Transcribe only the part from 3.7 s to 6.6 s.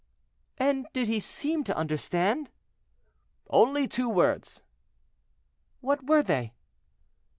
two words." "What were they?"